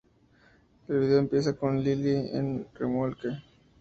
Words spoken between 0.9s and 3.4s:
video empieza con Lily en un remolque.